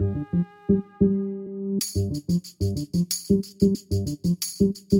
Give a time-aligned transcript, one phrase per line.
[0.00, 0.26] Thank
[4.92, 4.99] you.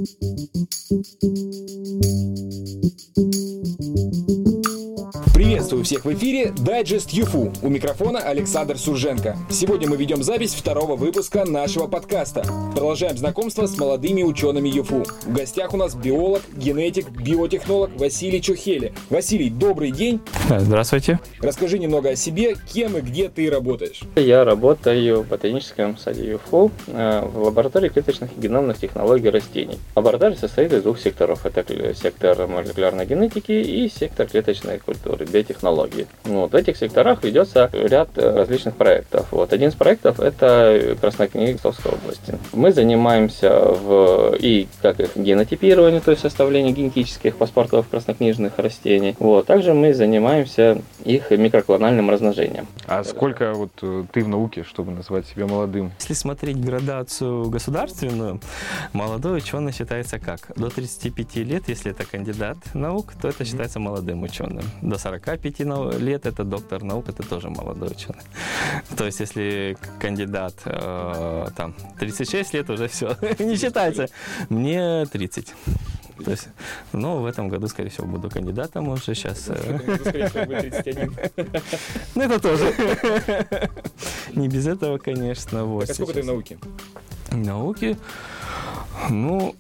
[5.91, 7.53] Всех в эфире Дайджест ЮФУ.
[7.63, 9.37] У микрофона Александр Сурженко.
[9.51, 12.45] Сегодня мы ведем запись второго выпуска нашего подкаста.
[12.77, 15.03] Продолжаем знакомство с молодыми учеными ЮФУ.
[15.27, 18.93] В гостях у нас биолог, генетик, биотехнолог Василий Чухели.
[19.09, 20.21] Василий, добрый день.
[20.49, 21.19] Здравствуйте.
[21.41, 24.03] Расскажи немного о себе, кем и где ты работаешь.
[24.15, 29.81] Я работаю в ботаническом саде ЮФУ э, в лаборатории клеточных и геномных технологий растений.
[29.97, 31.45] Лаборатория состоит из двух секторов.
[31.45, 31.65] Это
[31.97, 35.80] сектор молекулярной генетики и сектор клеточной культуры биотехнологии.
[36.25, 39.27] Вот, в этих секторах ведется ряд э, различных проектов.
[39.31, 42.39] Вот, один из проектов это Краснокнигинской области.
[42.53, 49.17] Мы занимаемся в и как их генотипированию, то есть составление генетических паспортов краснокнижных растений.
[49.19, 52.67] Вот, также мы занимаемся их микроклональным размножением.
[52.87, 55.93] А сколько вот э, ты в науке, чтобы назвать себя молодым?
[56.01, 58.41] Если смотреть градацию государственную,
[58.93, 60.53] молодой ученый считается как?
[60.57, 64.65] До 35 лет, если это кандидат наук, то это считается молодым ученым.
[64.83, 65.61] До 45
[65.99, 68.21] лет это доктор наук, это тоже молодой ученый.
[68.97, 74.09] То есть, если кандидат э, там 36 лет, уже все, не считается.
[74.49, 75.55] Мне 30.
[76.25, 76.49] То есть,
[76.93, 79.49] ну, в этом году, скорее всего, буду кандидатом уже сейчас.
[82.15, 82.75] Ну, это тоже.
[84.35, 85.65] Не без этого, конечно.
[85.65, 85.89] Вот.
[85.89, 86.59] А сколько ты в науке?
[87.31, 87.97] Науки?
[89.09, 89.55] Ну,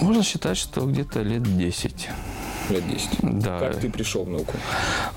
[0.00, 2.08] можно считать, что где-то лет 10
[2.70, 3.42] лет 10.
[3.42, 3.58] Да.
[3.58, 4.52] Как ты пришел в науку?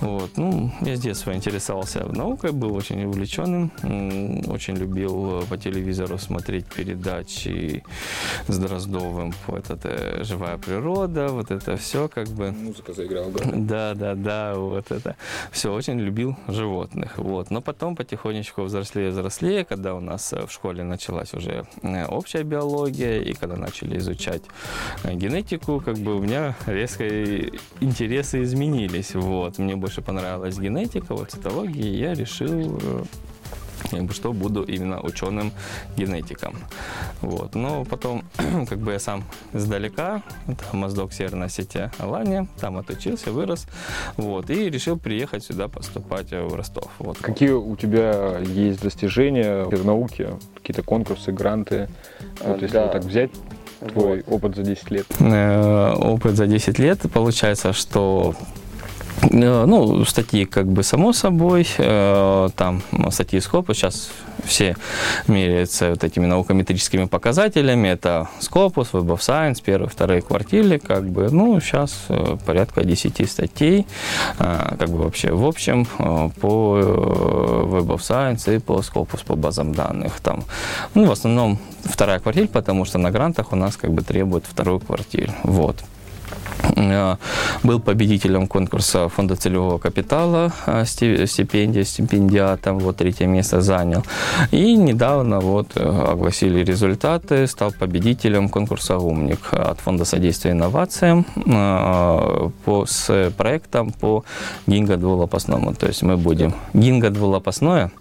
[0.01, 0.37] Вот.
[0.37, 3.71] Ну, я с детства интересовался наукой, был очень увлеченным,
[4.47, 7.83] очень любил по телевизору смотреть передачи
[8.47, 12.51] с Дроздовым, вот это «Живая природа», вот это все как бы...
[12.51, 13.45] Музыка заиграла, да?
[13.53, 15.15] Да, да, да, вот это.
[15.51, 17.51] Все, очень любил животных, вот.
[17.51, 23.19] Но потом потихонечку взрослее, взрослее, когда у нас в школе началась уже э, общая биология,
[23.21, 24.43] и когда начали изучать
[25.03, 27.03] э, генетику, как бы у меня резко
[27.81, 29.15] интересы изменились.
[29.15, 29.57] Вот.
[29.57, 33.03] Мне больше понравилась генетика, вот цитология, и я решил э,
[33.89, 35.51] как бы, что буду именно ученым
[35.95, 36.55] генетиком.
[37.21, 37.55] Вот.
[37.55, 38.23] Но потом,
[38.69, 43.67] как бы я сам издалека, это Моздок Северная Осетия, Алания, там отучился, вырос,
[44.17, 46.91] вот, и решил приехать сюда поступать в Ростов.
[46.99, 47.17] Вот.
[47.19, 50.37] Какие у тебя есть достижения в науке?
[50.55, 51.89] Какие-то конкурсы, гранты?
[52.41, 52.87] Вот, если да.
[52.87, 53.31] так взять,
[53.79, 54.35] твой вот.
[54.35, 55.05] опыт за 10 лет?
[55.19, 58.35] Э, опыт за 10 лет получается, что
[59.21, 64.09] ну, статьи как бы само собой, э, там статьи Скопа, сейчас
[64.43, 64.75] все
[65.27, 71.29] меряются вот этими наукометрическими показателями, это Scopus, Web of Science, первые, вторые квартиры, как бы,
[71.31, 73.87] ну, сейчас э, порядка 10 статей,
[74.37, 80.19] как бы вообще в общем по Web of Science и по Scopus, по базам данных
[80.19, 80.43] там.
[80.93, 84.79] Ну, в основном вторая квартира, потому что на грантах у нас как бы требуют вторую
[84.79, 85.83] квартиру, вот.
[86.75, 87.15] Э,
[87.63, 94.03] был победителем конкурса фонда целевого капитала, э, стипендия, стипендиатом, вот третье место занял.
[94.51, 101.25] И недавно вот э, огласили результаты, стал победителем конкурса «Умник» от фонда содействия инновациям
[102.65, 104.23] по, с проектом по
[104.67, 105.73] гинго двулопастному.
[105.73, 107.91] То есть мы будем гинго двулопастное,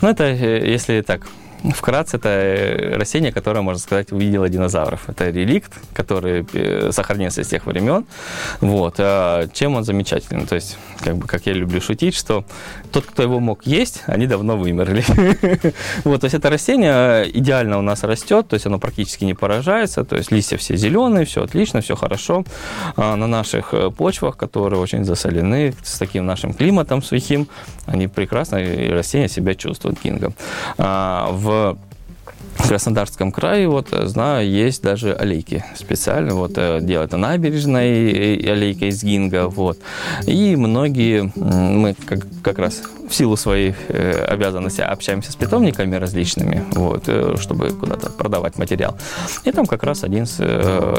[0.00, 1.26] ну это если так
[1.74, 5.08] Вкратце, это э, растение, которое, можно сказать, увидело динозавров.
[5.08, 8.06] Это реликт, который э, сохранился с тех времен.
[8.60, 8.94] Вот.
[8.98, 10.46] А чем он замечательный?
[10.46, 12.44] То есть, как, бы, как я люблю шутить, что
[12.92, 15.04] тот, кто его мог есть, они давно вымерли.
[16.04, 20.04] Вот, то есть это растение идеально у нас растет, то есть оно практически не поражается,
[20.04, 22.44] то есть листья все зеленые, все отлично, все хорошо.
[22.96, 27.48] А на наших э, почвах, которые очень засолены, с таким нашим климатом сухим,
[27.86, 30.32] они прекрасно, и растения себя чувствуют, гинго.
[30.78, 37.18] А в в Краснодарском крае, вот, знаю, есть даже аллейки специально, вот, э, делают на
[37.18, 39.78] набережной аллейка из гинга, вот.
[40.26, 46.64] И многие, мы как, как раз в силу своей э, обязанности общаемся с питомниками различными,
[46.72, 48.98] вот, э, чтобы куда-то продавать материал.
[49.44, 50.38] И там как раз один из,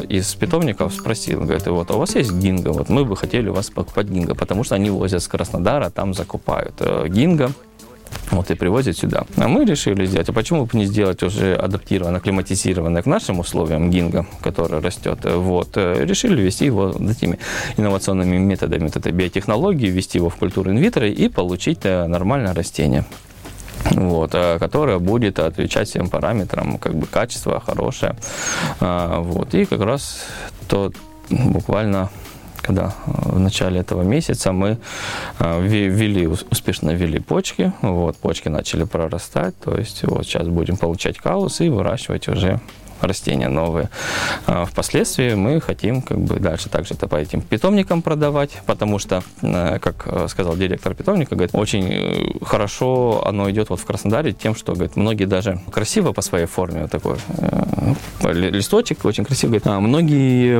[0.09, 2.69] из питомников спросил, говорит, вот, а у вас есть гинга?
[2.69, 6.13] Вот мы бы хотели у вас покупать гинга, потому что они возят с Краснодара, там
[6.13, 7.51] закупают гинга
[8.31, 9.25] вот, и привозят сюда.
[9.38, 13.89] А мы решили сделать, а почему бы не сделать уже адаптированно, климатизированное к нашим условиям
[13.89, 15.19] гинго, который растет.
[15.23, 17.39] Вот, э, решили ввести его этими
[17.77, 23.06] инновационными методами вот этой биотехнологии, ввести его в культуру инвитро и получить э, нормальное растение
[23.91, 28.15] вот, э, которое будет отвечать всем параметрам, как бы качество хорошее.
[28.79, 30.25] Вот, и как раз
[30.67, 30.91] то
[31.29, 32.09] буквально
[32.69, 34.77] когда в начале этого месяца мы
[35.39, 41.62] ввели, успешно ввели почки, вот, почки начали прорастать, то есть вот сейчас будем получать каус
[41.62, 42.60] и выращивать уже
[43.01, 43.89] растения новые.
[44.45, 49.23] А впоследствии мы хотим как бы дальше также это по этим питомникам продавать, потому что,
[49.41, 54.33] э, как э, сказал директор питомника, говорит, очень э, хорошо оно идет вот в Краснодаре
[54.33, 57.17] тем, что, говорит, многие даже красиво по своей форме, вот такой
[58.23, 59.59] листочек очень красивый.
[59.59, 60.59] Говорит, а многие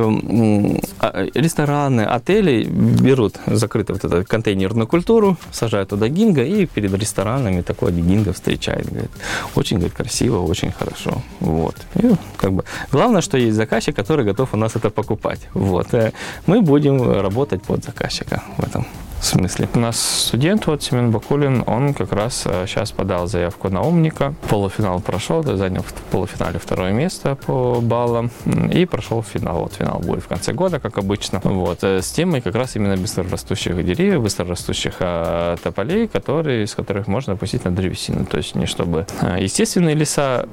[0.98, 7.62] а, рестораны, отели берут закрытую вот эту контейнерную культуру, сажают туда гинго и перед ресторанами
[7.62, 8.88] такой гинго встречает.
[8.88, 9.10] Говорит,
[9.54, 11.22] очень говорит, красиво, очень хорошо.
[11.40, 11.76] Вот.
[11.94, 12.64] И как бы.
[12.92, 15.40] Главное, что есть заказчик, который готов у нас это покупать.
[15.54, 15.94] Вот.
[15.94, 16.12] Э,
[16.46, 18.86] мы будем работать под заказчика в этом
[19.20, 19.68] в смысле?
[19.74, 24.34] У нас студент, вот Семен Бакулин, он как раз сейчас э, подал заявку на умника.
[24.48, 28.30] Полуфинал прошел, занял в полуфинале второе место по баллам
[28.72, 29.60] и прошел финал.
[29.60, 31.40] Вот финал будет в конце года, как обычно.
[31.44, 31.84] Вот.
[31.84, 37.36] Э, с темой как раз именно быстрорастущих деревьев, быстрорастущих а, тополей, которые, из которых можно
[37.36, 38.24] пустить на древесину.
[38.24, 39.06] То есть не чтобы
[39.38, 40.46] естественные леса,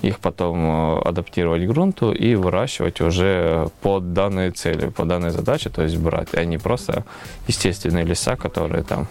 [0.00, 5.82] их потом адаптировать к грунту и выращивать уже под данные цели, по данной задаче, то
[5.82, 7.04] есть брать, а не просто
[7.46, 9.06] естественные леса, которые там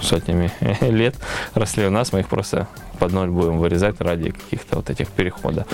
[0.00, 1.16] сотнями лет
[1.54, 2.68] росли у нас, мы их просто
[2.98, 5.66] под ноль будем вырезать ради каких-то вот этих перехода.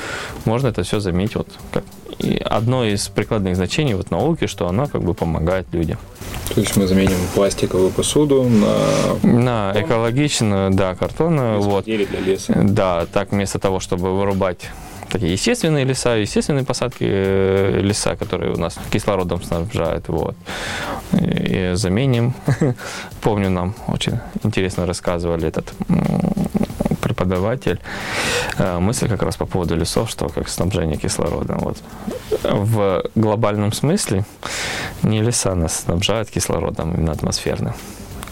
[0.44, 1.85] Можно это все заметить вот как
[2.19, 5.99] и одно из прикладных значений вот науки, что она как бы помогает людям.
[6.55, 9.29] То есть мы заменим пластиковую посуду на...
[9.29, 11.61] На экологичную, да, картонную.
[11.61, 11.85] Вот.
[11.85, 12.53] для леса.
[12.55, 14.70] Да, так вместо того, чтобы вырубать
[15.12, 20.09] такие естественные леса, естественные посадки э, леса, которые у нас кислородом снабжают.
[20.09, 20.35] Вот.
[21.12, 22.35] И заменим.
[23.20, 25.73] Помню, нам очень интересно рассказывали этот
[27.03, 27.79] преподаватель
[28.59, 31.59] э, мысль как раз по поводу лесов, что как снабжение кислородом.
[31.59, 31.76] Вот.
[32.43, 34.25] В глобальном смысле
[35.03, 37.75] не леса нас снабжают кислородом именно атмосферным,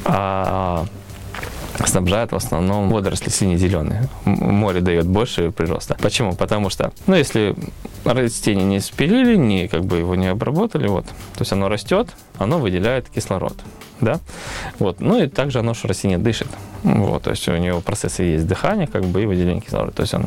[0.04, 0.86] а
[1.88, 4.08] снабжают в основном водоросли сине-зеленые.
[4.24, 5.96] Море дает больше прироста.
[6.00, 6.34] Почему?
[6.34, 7.54] Потому что, ну, если
[8.04, 12.58] растение не спилили, не как бы его не обработали, вот, то есть оно растет, оно
[12.58, 13.54] выделяет кислород
[14.00, 14.20] да,
[14.78, 16.48] вот, ну и также оно, что растение дышит,
[16.82, 20.14] вот, то есть у него процессы есть дыхания, как бы, и выделение кислорода, то есть
[20.14, 20.26] оно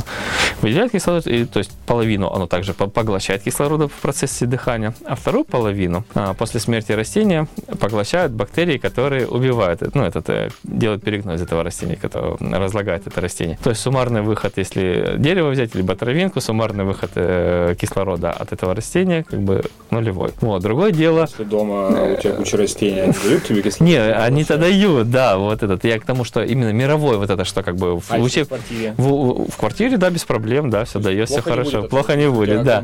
[0.62, 5.46] выделяет кислород, и, то есть половину оно также поглощает кислород в процессе дыхания, а вторую
[5.46, 7.48] половину а, после смерти растения
[7.80, 13.58] поглощают бактерии, которые убивают, ну, это э, делают перегноз этого растения, которое разлагает это растение.
[13.64, 18.76] То есть суммарный выход, если дерево взять, либо травинку, суммарный выход э, кислорода от этого
[18.76, 20.31] растения, как бы, нулевой.
[20.42, 21.22] Вот, другое дело...
[21.22, 23.89] Если дома у тебя куча растений, они дают тебе кислород?
[23.89, 25.83] Не, они-то дают, да, вот этот.
[25.83, 28.00] Я к тому, что именно мировой вот это, что как бы...
[28.00, 28.94] В, а в, квартире?
[28.98, 31.80] В, в квартире, да, без проблем, да, все дает, все хорошо.
[31.81, 32.83] Будет, плохо не будет, да.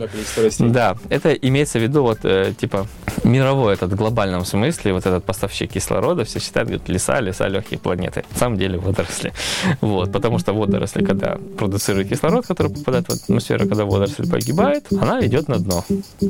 [0.59, 2.87] Да, это имеется в виду вот, э, типа,
[3.24, 8.24] мировой этот глобальном смысле, вот этот поставщик кислорода, все считают, говорят, леса, леса, легкие планеты.
[8.31, 9.33] На самом деле водоросли.
[9.81, 15.25] Вот, потому что водоросли, когда продуцируют кислород, который попадает в атмосферу, когда водоросль погибает, она
[15.25, 15.86] идет на дно.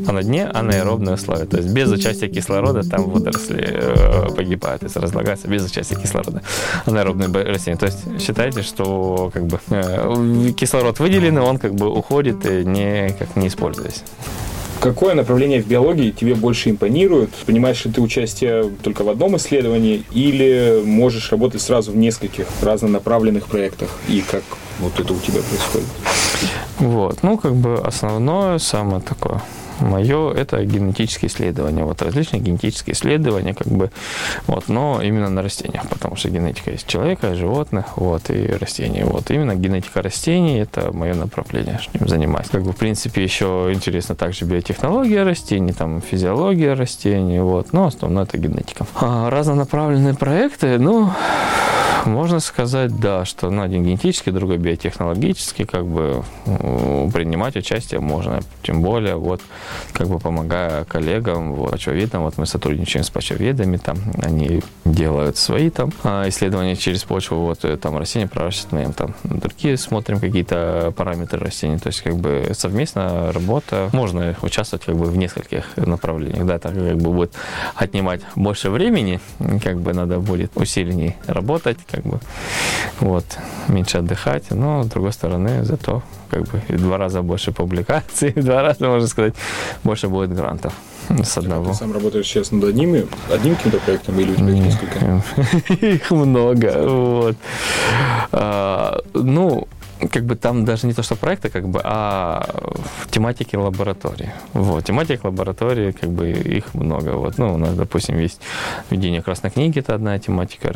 [0.07, 1.45] А на дне анаэробные условия.
[1.45, 6.41] То есть без участия кислорода там водоросли э, погибают, то есть разлагаются без участия кислорода.
[6.85, 7.77] Анаэробные растения.
[7.77, 13.35] То есть считайте, что как бы э, кислород выделенный, он как бы уходит, не, как
[13.35, 14.03] не используясь.
[14.81, 17.31] Какое направление в биологии тебе больше импонирует?
[17.45, 23.47] Понимаешь ли ты участие только в одном исследовании или можешь работать сразу в нескольких разнонаправленных
[23.47, 23.89] проектах?
[24.07, 24.43] И как
[24.79, 25.87] вот это у тебя происходит?
[26.77, 29.41] Вот, ну, как бы основное, самое такое
[29.79, 33.91] Мое это генетические исследования, вот различные генетические исследования, как бы,
[34.47, 39.31] вот, но именно на растениях, потому что генетика есть человека, животных, вот, и растений, вот,
[39.31, 42.47] именно генетика растений это мое направление, им занимаюсь.
[42.49, 48.23] Как бы, в принципе, еще интересно также биотехнология растений, там, физиология растений, вот, но основное
[48.23, 48.85] это генетика.
[48.95, 51.09] А разнонаправленные проекты, ну,
[52.05, 58.39] можно сказать, да, что ну, один генетический, другой биотехнологический, как бы принимать участие можно.
[58.63, 59.41] Тем более, вот,
[59.93, 65.69] как бы помогая коллегам, вот, почвоведам, вот мы сотрудничаем с почвоведами, там, они делают свои
[65.69, 71.39] там а, исследования через почву, вот, э, там растения проращиваем, там, другие смотрим какие-то параметры
[71.39, 76.59] растений, то есть, как бы совместно работа, можно участвовать, как бы, в нескольких направлениях, да,
[76.59, 77.33] так как бы будет
[77.75, 79.19] отнимать больше времени,
[79.63, 82.19] как бы надо будет усиленней работать, как бы,
[82.99, 83.25] вот,
[83.67, 88.43] меньше отдыхать, но, с другой стороны, зато, как бы, в два раза больше публикаций, в
[88.43, 89.33] два раза, можно сказать,
[89.83, 90.73] больше будет грантов
[91.23, 91.71] с одного.
[91.71, 95.23] Ты сам работаешь сейчас над одним, одним каким-то проектом или у тебя несколько?
[95.85, 97.35] Их много, вот.
[98.31, 99.67] А, ну,
[100.07, 102.45] как бы там даже не то, что проекты, как бы, а
[103.03, 104.31] в тематике лаборатории.
[104.53, 107.09] Вот, тематик лаборатории, как бы их много.
[107.09, 108.39] Вот, ну, у нас, допустим, есть
[108.89, 110.71] ведение красной книги, это одна тематика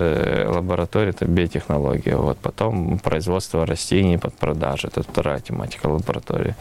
[0.48, 2.18] лаборатории, это биотехнология.
[2.18, 6.56] Вот, потом производство растений под продажу, это вторая тематика лаборатории.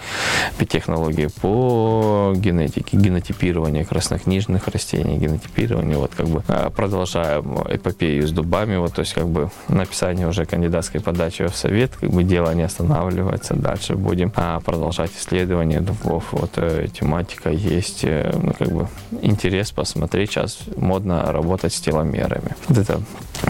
[0.59, 8.76] Биотехнологии по генетике, генотипирование краснокнижных растений, генотипирование, вот, как бы, а, продолжаем эпопею с дубами,
[8.76, 12.62] вот, то есть, как бы, написание уже кандидатской подачи в совет, как бы, дело не
[12.62, 18.88] останавливается, дальше будем а, продолжать исследование дубов, вот, э, тематика есть, э, ну, как бы,
[19.23, 22.54] интерес посмотреть, сейчас модно работать с теломерами.
[22.68, 23.00] Вот это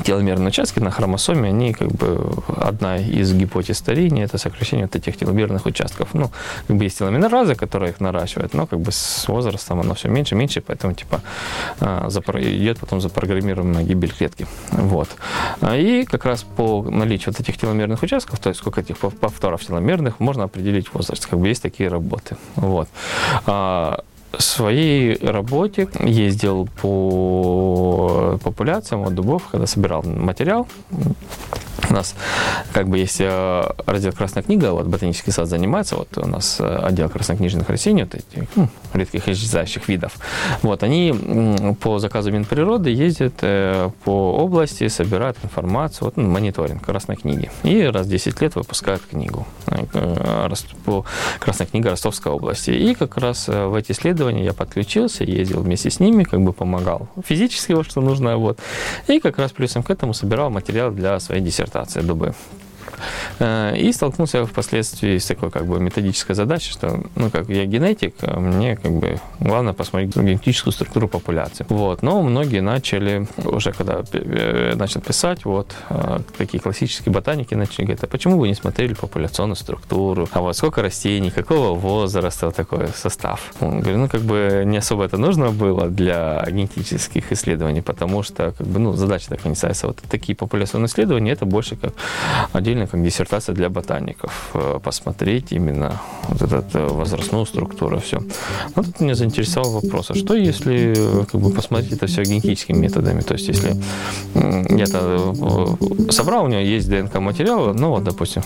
[0.04, 5.16] теломерные участки на хромосоме, они, как бы, одна из гипотез старения, это сокращение вот этих
[5.16, 6.14] теломерных участков.
[6.14, 6.30] Ну,
[6.66, 10.34] как бы есть теломеразы, которые их наращивают, но, как бы, с возрастом оно все меньше,
[10.34, 11.20] меньше, поэтому, типа,
[11.80, 14.46] а, идет потом запрограммированная гибель клетки.
[14.70, 15.08] Вот.
[15.62, 20.20] И как раз по наличию вот этих теломерных участков, то есть сколько этих повторов теломерных,
[20.20, 21.26] можно определить возраст.
[21.26, 22.36] Как бы есть такие работы.
[22.56, 22.88] Вот.
[23.46, 24.00] А,
[24.32, 30.66] в своей работе ездил по популяциям от дубов, когда собирал материал
[31.90, 32.14] у нас
[32.72, 36.64] как бы есть э, раздел «Красная книга», вот ботанический сад занимается, вот у нас э,
[36.64, 40.18] отдел краснокнижных растений, вот этих ну, редких исчезающих видов.
[40.62, 47.16] Вот, они по заказу Минприроды ездят э, по области, собирают информацию, вот, ну, мониторинг Красной
[47.16, 47.50] книги.
[47.62, 49.46] И раз в 10 лет выпускают книгу
[50.84, 51.04] по
[51.38, 52.70] Красной книге Ростовской области.
[52.70, 57.08] И как раз в эти исследования я подключился, ездил вместе с ними, как бы помогал
[57.24, 58.58] физически, вот что нужно, вот.
[59.08, 62.34] И как раз плюсом к этому собирал материал для своей диссертации дубы.
[63.38, 68.14] Э, и столкнулся впоследствии с такой как бы методической задачей, что, ну, как я генетик,
[68.22, 71.66] а мне как бы главное посмотреть генетическую структуру популяции.
[71.68, 72.02] Вот.
[72.02, 78.04] Но многие начали, уже когда э, начал писать, вот, э, такие классические ботаники начали говорить,
[78.04, 83.52] а почему вы не смотрели популяционную структуру, а вот сколько растений, какого возраста, такой состав.
[83.60, 88.52] Он говорит, ну, как бы не особо это нужно было для генетических исследований, потому что,
[88.56, 89.86] как бы, ну, задача так не ставится.
[89.86, 91.92] Вот такие популяционные исследования, это больше как
[92.52, 98.18] отдельно как диссертация для ботаников, э, посмотреть именно вот эту э, возрастную структуру, все.
[98.76, 102.76] Но тут меня заинтересовал вопрос, а что если э, как бы, посмотреть это все генетическими
[102.76, 103.22] методами?
[103.22, 103.76] То есть, если
[104.34, 105.34] я-то
[106.10, 108.42] собрал, у него есть ДНК-материалы, ну вот, допустим,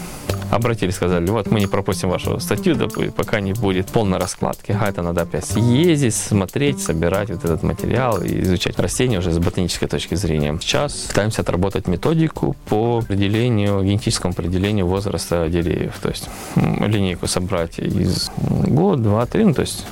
[0.50, 2.76] обратились, сказали, вот мы не пропустим вашу статью,
[3.17, 4.76] пока не будет полной раскладки.
[4.79, 9.38] А это надо опять съездить, смотреть, собирать вот этот материал и изучать растения уже с
[9.38, 10.57] ботанической точки зрения.
[10.61, 15.95] Сейчас пытаемся отработать методику по определению, генетическому определению возраста деревьев.
[16.00, 19.85] То есть линейку собрать из год, два, три, ну, то есть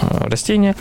[0.00, 0.76] Э, растения,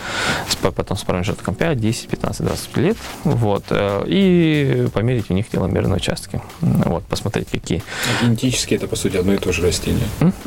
[0.62, 5.95] потом с промежутком 5, 10, 15, 20 лет, вот, э, и померить у них теломерные
[5.95, 7.83] участки, вот, посмотреть, какие.
[8.21, 10.05] А генетически это, по сути, одно и то же растение?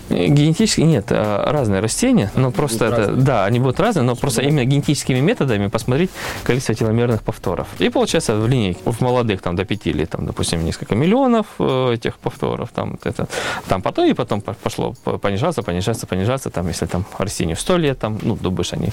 [0.08, 3.16] Генетически нет, разные растения, но просто это, разные.
[3.22, 6.10] да, они будут разные, но просто именно генетическими методами посмотреть
[6.44, 7.66] количество теломерных повторов.
[7.78, 11.94] И получается в линейке, в молодых там до 5 лет, там, допустим, несколько миллионов э,
[11.94, 13.26] этих повторов, там, это,
[13.68, 18.18] там потом и потом пошло понижаться, понижаться, понижаться, там, если там растению 100 лет, там,
[18.22, 18.88] ну, дубы больше они,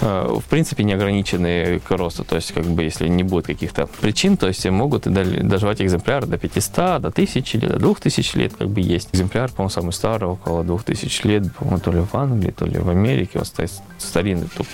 [0.00, 2.24] э, в принципе, не ограничены к росту.
[2.24, 6.38] То есть, как бы, если не будет каких-то причин, то есть могут доживать экземпляр до
[6.38, 9.08] 500, до 1000 или до 2000 лет, как бы есть.
[9.12, 12.88] Экземпляр, по-моему, самый старый, около 2000 лет, по-моему, то ли в Англии, то ли в
[12.88, 14.66] Америке, он стоит старинный туп.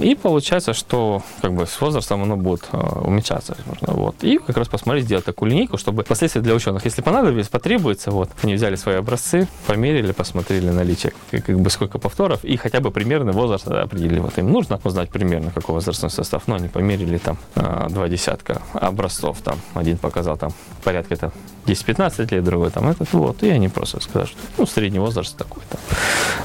[0.00, 3.56] И получается, что как бы с возрастом оно будет э, уменьшаться.
[3.80, 4.16] Вот.
[4.22, 8.30] И как раз посмотреть, сделать такую линейку, чтобы впоследствии для ученых, если понадобится, потребуется, вот,
[8.42, 13.29] они взяли свои образцы, померили, посмотрели наличие, как бы сколько повторов, и хотя бы примерно
[13.30, 14.20] примерный возраст определили.
[14.20, 16.42] Вот им нужно узнать примерно, какой возрастной состав.
[16.46, 19.38] Но они померили там а, два десятка образцов.
[19.44, 20.52] Там один показал там
[20.84, 21.32] порядка это
[21.66, 23.12] 10-15 лет, другой там этот.
[23.12, 23.42] Вот.
[23.42, 25.78] И они просто сказали, что ну, средний возраст такой-то.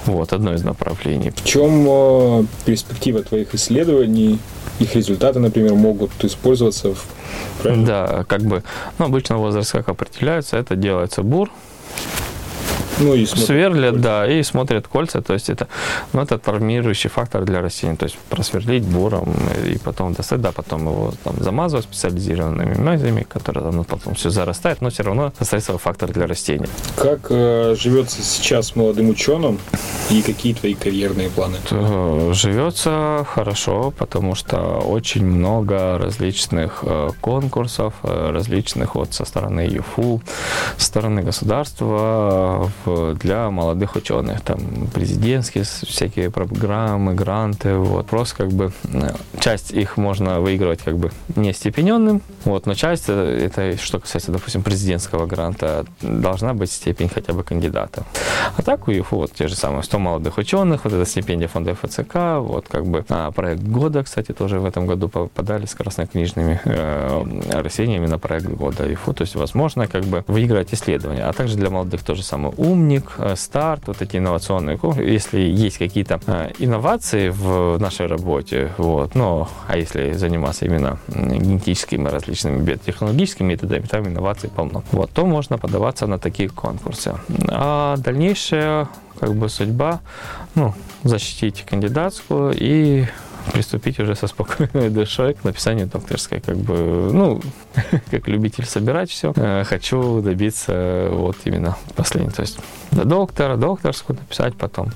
[0.05, 1.31] Вот, одно из направлений.
[1.31, 4.39] В чем э, перспектива твоих исследований?
[4.79, 7.05] Их результаты, например, могут использоваться в
[7.61, 7.85] Правильно?
[7.85, 8.63] Да, как бы,
[8.99, 11.49] ну, обычно возраст как определяется, это делается бур,
[12.99, 15.67] ну, и сверлят, да, и смотрят кольца, то есть это,
[16.13, 19.33] ну, это травмирующий фактор для растения, то есть просверлить буром
[19.65, 24.81] и потом достать, да, потом его там замазывать специализированными мазями, которые ну, потом все зарастает,
[24.81, 26.67] но все равно остается фактор для растения.
[26.95, 29.59] Как э, живется сейчас молодым ученым
[30.09, 31.57] и какие твои карьерные планы?
[31.71, 39.61] Э, живется хорошо, потому что очень много различных э, конкурсов, э, различных вот со стороны
[39.61, 40.21] ЮФУ,
[40.77, 42.71] стороны государства
[43.19, 44.41] для молодых ученых.
[44.41, 44.59] Там
[44.93, 47.75] президентские всякие программы, гранты.
[47.75, 48.07] Вот.
[48.07, 48.71] Просто как бы
[49.39, 54.63] часть их можно выигрывать как бы не степененным, вот, но часть, это что касается, допустим,
[54.63, 58.05] президентского гранта, должна быть степень хотя бы кандидата.
[58.57, 61.75] А так у ЮФУ вот те же самые 100 молодых ученых, вот эта стипендия фонда
[61.75, 66.61] ФЦК, вот как бы а, проект года, кстати, тоже в этом году попадали с краснокнижными
[66.63, 71.23] э, растениями на проект года ЮФУ, то есть возможно как бы выиграть исследования.
[71.23, 76.19] А также для молодых тоже самое умник, э, старт, вот эти инновационные, если есть какие-то
[76.27, 83.85] э, инновации в нашей работе, вот, но, а если заниматься именно генетическими различными биотехнологическими методами,
[83.85, 87.15] там инноваций полно, вот, то можно подаваться на такие конкурсы.
[87.47, 88.87] А дальнейшая
[89.19, 89.99] как бы судьба,
[90.55, 93.05] ну, защитить кандидатскую и
[93.51, 96.39] приступить уже со спокойной душой к написанию докторской.
[96.39, 97.41] Как бы, ну,
[98.11, 102.31] как любитель собирать все, э, хочу добиться вот именно последнего.
[102.31, 102.59] То есть
[102.91, 104.91] до доктора, докторскую написать, потом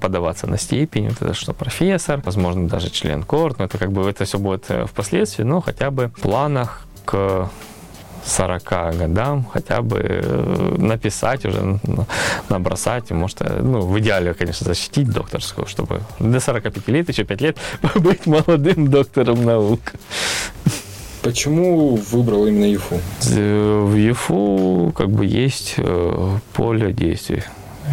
[0.00, 4.08] подаваться на степень, вот это что профессор, возможно, даже член корт, но это как бы
[4.08, 7.50] это все будет э, впоследствии, но хотя бы в планах к
[8.24, 11.80] 40 годам хотя бы э, написать уже,
[12.48, 17.40] набросать, может, э, ну, в идеале, конечно, защитить докторскую, чтобы до 45 лет, еще 5
[17.40, 17.58] лет
[17.94, 19.80] быть молодым доктором наук.
[21.22, 23.00] Почему выбрал именно ЮФУ?
[23.30, 25.76] Э, в ЮФУ как бы есть
[26.52, 27.42] поле действий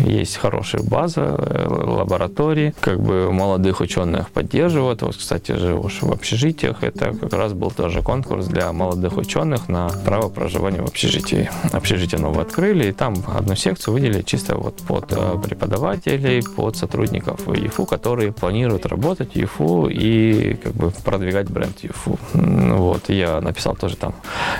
[0.06, 5.01] есть хорошая база э, лаборатории, как бы молодых ученых поддерживают.
[5.01, 9.89] Вот, кстати уж в общежитиях это как раз был тоже конкурс для молодых ученых на
[10.06, 11.50] право проживания в общежитии.
[11.72, 17.48] Общежитие новое открыли, и там одну секцию выделили чисто вот под э, преподавателей, под сотрудников
[17.48, 22.18] ЕФУ, которые планируют работать в ЕФУ и как бы продвигать бренд ЕФУ.
[22.34, 24.13] Вот, я написал тоже там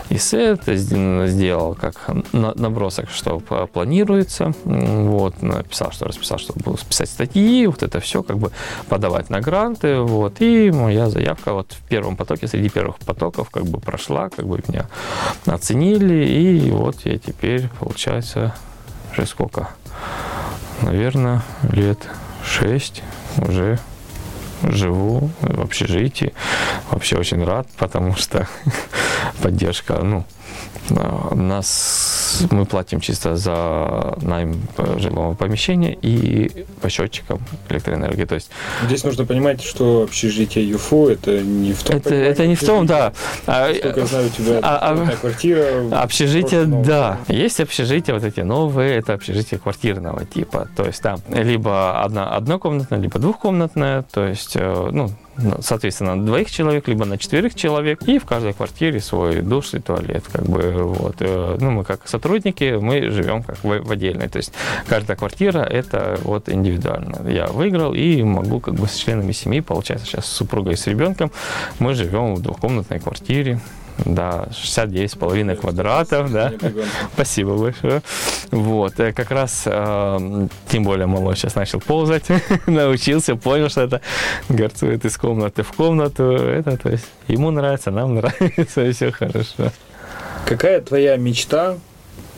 [0.10, 0.58] эссе,
[1.28, 4.54] сделал как набросок, что планируется.
[4.64, 8.52] Вот, вот, написал, что расписал, что буду писать статьи, вот это все, как бы
[8.88, 13.66] подавать на гранты, вот, и моя заявка вот в первом потоке, среди первых потоков, как
[13.66, 14.88] бы прошла, как бы меня
[15.46, 18.56] оценили, и вот я теперь, получается,
[19.12, 19.70] уже сколько,
[20.82, 21.42] наверное,
[21.72, 22.00] лет
[22.44, 23.04] шесть
[23.38, 23.80] уже
[24.64, 26.34] живу в общежитии.
[26.90, 28.48] Вообще очень рад, потому что
[29.42, 30.26] поддержка, ну,
[30.90, 34.62] нас мы платим чисто за найм
[34.98, 38.26] жилого помещения и по счетчикам электроэнергии.
[38.26, 38.50] То есть
[38.86, 41.96] здесь нужно понимать, что общежитие ЮФО это не в том.
[41.96, 43.14] Это, это не в том, да.
[43.44, 45.90] Сколько я знаю, у тебя а, а, квартира.
[45.92, 47.20] Общежитие, да.
[47.28, 50.68] Есть общежития вот эти новые, это общежитие квартирного типа.
[50.76, 54.04] То есть там либо одна однокомнатная, либо двухкомнатная.
[54.12, 55.12] То есть, э, ну,
[55.62, 59.80] соответственно, на двоих человек, либо на четверых человек, и в каждой квартире свой душ и
[59.80, 61.16] туалет, как бы, вот.
[61.20, 64.54] Э, ну, мы как сотрудники, мы живем как в, в отдельной, то есть
[64.88, 67.30] каждая квартира это вот индивидуально.
[67.30, 70.88] Я выиграл и могу как бы с членами семьи, получается, сейчас с супругой и с
[70.88, 71.32] ребенком,
[71.80, 73.60] мы живем в двухкомнатной квартире,
[74.06, 76.54] да, 69,5 квадратов, да.
[77.14, 78.02] Спасибо большое.
[78.52, 82.26] Вот, э, как раз, э, тем более малой сейчас начал ползать,
[82.68, 84.02] научился, понял, что это
[84.50, 86.24] горцует из комнаты в комнату.
[86.24, 89.72] Это, то есть, ему нравится, нам нравится, все хорошо.
[90.46, 91.78] Какая твоя мечта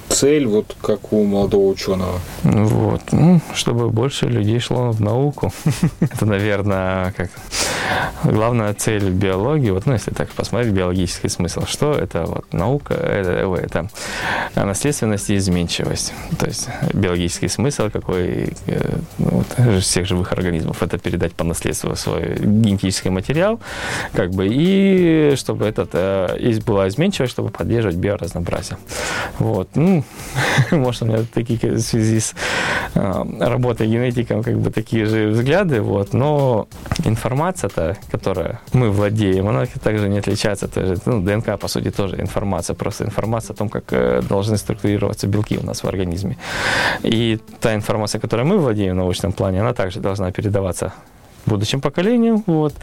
[0.10, 2.20] цель, вот как у молодого ученого?
[2.44, 5.54] Вот, ну, чтобы больше людей шло в науку.
[6.00, 7.30] Это, наверное, как
[8.24, 13.32] главная цель биологии, вот, ну, если так посмотреть, биологический смысл, что это вот наука, это,
[13.56, 13.90] это
[14.56, 16.14] наследственность и изменчивость.
[16.38, 21.96] То есть биологический смысл какой э, ну, вот, всех живых организмов, это передать по наследству
[21.96, 23.60] свой генетический материал,
[24.14, 28.78] как бы, и чтобы этот, э, была изменчивость, чтобы поддерживать биоразнообразие.
[29.40, 29.70] Вот.
[29.76, 29.99] Ну,
[30.72, 32.36] может, у меня такие в связи с
[32.96, 36.68] э, работой генетиком как бы такие же взгляды, вот, но
[37.06, 40.68] информация-то, которая мы владеем, она также не отличается.
[40.68, 44.58] То есть, ну, ДНК, по сути, тоже информация, просто информация о том, как э, должны
[44.58, 46.38] структурироваться белки у нас в организме.
[47.04, 50.94] И та информация, которой мы владеем в научном плане, она также должна передаваться
[51.46, 52.74] будущим поколениям, вот,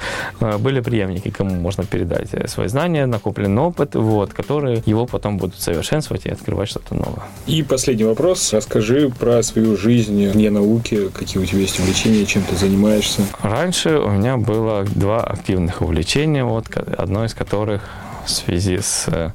[0.40, 5.38] э, были преемники, кому можно передать э, свои знания, накопленный опыт, вот, которые его потом
[5.38, 7.24] будут совершенствовать и открывать что-то новое.
[7.46, 8.52] И последний вопрос.
[8.52, 13.22] Расскажи про свою жизнь вне науки, какие у тебя есть увлечения, чем ты занимаешься?
[13.42, 17.82] Раньше у меня было два активных увлечения, вот, одно из которых
[18.26, 19.30] в связи с э,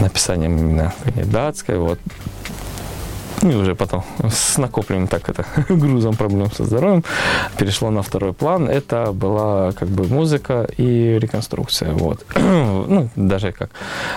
[0.00, 1.98] написанием именно кандидатской, вот,
[3.50, 7.04] и уже потом с накопленным так это грузом проблем со здоровьем
[7.58, 8.68] перешло на второй план.
[8.68, 11.92] Это была как бы музыка и реконструкция.
[11.92, 12.24] Вот.
[12.36, 13.70] ну, даже как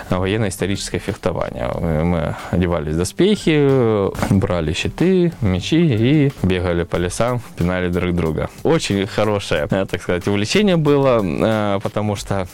[0.09, 1.71] военно-историческое фехтование.
[2.03, 8.49] Мы одевались в доспехи, брали щиты, мечи и бегали по лесам, пинали друг друга.
[8.63, 12.47] Очень хорошее, так сказать, увлечение было, э, потому что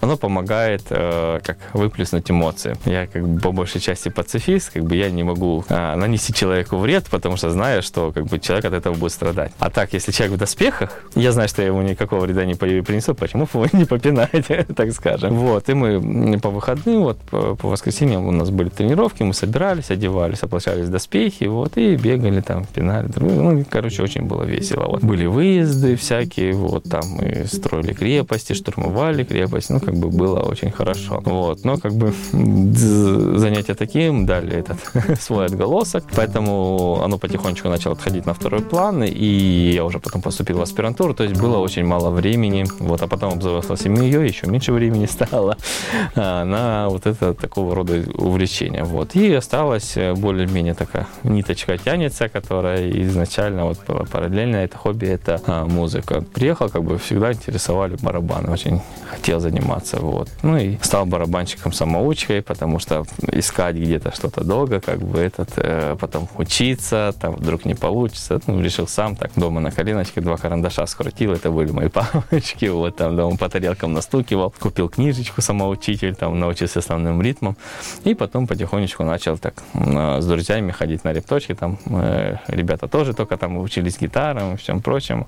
[0.00, 2.76] оно помогает э, как выплеснуть эмоции.
[2.84, 6.76] Я как бы по большей части пацифист, как бы я не могу э, нанести человеку
[6.76, 9.52] вред, потому что знаю, что как бы человек от этого будет страдать.
[9.58, 13.14] А так, если человек в доспехах, я знаю, что я ему никакого вреда не принесу,
[13.14, 15.34] почему его не попинать, так скажем.
[15.34, 19.90] Вот, и мы по выходным, вот по, по воскресеньям у нас были тренировки, мы собирались,
[19.90, 23.08] одевались, оплачались в доспехи, вот, и бегали там, пинали.
[23.16, 24.86] Ну, короче, очень было весело.
[24.86, 25.04] Вот.
[25.04, 30.70] Были выезды всякие, вот, там мы строили крепости, штурмовали крепости, ну, как бы было очень
[30.70, 31.20] хорошо.
[31.24, 31.64] Вот.
[31.64, 34.78] Но как бы занятия таким дали этот
[35.20, 40.58] свой отголосок, поэтому оно потихонечку начало отходить на второй план, и я уже потом поступил
[40.58, 44.72] в аспирантуру, то есть было очень мало времени, вот, а потом обзавелся семьей, еще меньше
[44.72, 45.56] времени стало
[46.14, 49.16] а, на вот это такого рода увлечение, вот.
[49.16, 53.78] И осталась э, более-менее такая ниточка тянется, которая изначально вот
[54.10, 56.20] параллельно это хобби, это а, музыка.
[56.34, 59.98] Приехал, как бы всегда интересовали барабаны, очень хотел заниматься заниматься.
[60.00, 60.28] Вот.
[60.42, 66.28] Ну и стал барабанщиком-самоучкой, потому что искать где-то что-то долго, как бы этот, э, потом
[66.36, 68.40] учиться, там вдруг не получится.
[68.46, 71.88] Ну, решил сам так дома на коленочке два карандаша скрутил, это были мои
[72.30, 77.56] палочки, вот там дома по тарелкам настукивал, купил книжечку самоучитель, там научился основным ритмом,
[78.04, 83.36] и потом потихонечку начал так с друзьями ходить на репточки, там э, ребята тоже только
[83.36, 85.26] там учились гитарам и всем прочему,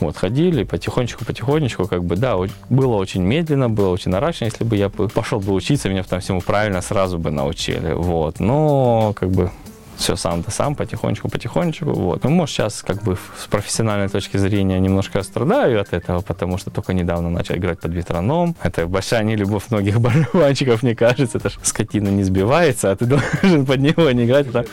[0.00, 2.36] вот ходили потихонечку-потихонечку, как бы, да,
[2.68, 4.46] было очень медленно, было очень наращено.
[4.46, 7.92] Если бы я пошел бы учиться, меня там всему правильно сразу бы научили.
[7.92, 8.40] Вот.
[8.40, 9.50] Но как бы
[9.98, 11.86] все сам да сам, потихонечку, потихонечку.
[11.86, 12.24] Вот.
[12.24, 16.70] Ну, может, сейчас как бы с профессиональной точки зрения немножко страдаю от этого, потому что
[16.70, 18.56] только недавно начал играть под ветроном.
[18.62, 20.00] Это большая нелюбовь многих
[20.32, 21.38] болванчиков, мне кажется.
[21.38, 23.04] Это ж скотина не сбивается, а ты
[23.42, 24.46] должен под него не играть.
[24.54, 24.64] А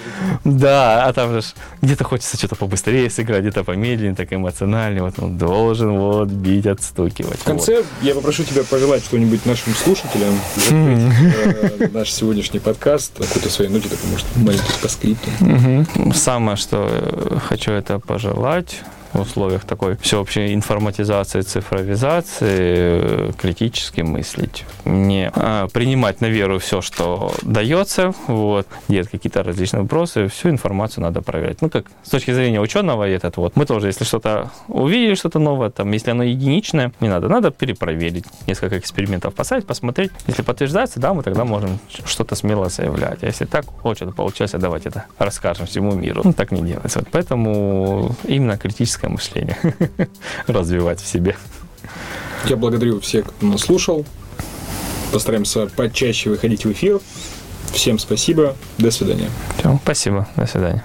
[0.43, 1.41] Да, а там же
[1.81, 5.03] где-то хочется что-то побыстрее сыграть, где-то помедленнее, так эмоциональнее.
[5.03, 7.39] Вот он должен вот бить, отстукивать.
[7.39, 7.85] В конце вот.
[8.01, 14.17] я попрошу тебя пожелать что-нибудь нашим слушателям, закрыть наш сегодняшний подкаст какой-то своей ноте, потому
[14.17, 16.13] что маленький поскрип Угу.
[16.13, 18.81] Самое, что хочу это пожелать
[19.15, 24.65] в условиях такой всеобщей информатизации, цифровизации критически мыслить.
[24.85, 31.03] Не а, принимать на веру все, что дается, вот, делать какие-то различные вопросы, всю информацию
[31.03, 31.61] надо проверять.
[31.61, 35.69] Ну, как с точки зрения ученого, этот вот, мы тоже, если что-то увидели, что-то новое,
[35.69, 40.11] там, если оно единичное, не надо, надо перепроверить, несколько экспериментов поставить, посмотреть.
[40.27, 43.23] Если подтверждается, да, мы тогда можем что-то смело заявлять.
[43.23, 46.21] А если так, о, что-то получилось, а давайте это расскажем всему миру.
[46.23, 46.99] Ну, так не делается.
[46.99, 49.57] Вот поэтому именно критическое критическое мышление
[50.47, 51.35] развивать в себе.
[52.45, 54.05] Я благодарю всех, кто нас слушал.
[55.11, 56.99] Постараемся почаще выходить в эфир.
[57.71, 58.55] Всем спасибо.
[58.77, 59.29] До свидания.
[59.57, 60.27] Все, спасибо.
[60.35, 60.83] До свидания.